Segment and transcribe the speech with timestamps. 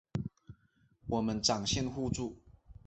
[1.05, 2.35] 我们展现互助